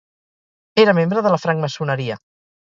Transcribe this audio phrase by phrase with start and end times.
[0.83, 2.19] Era membre de la francmaçoneria.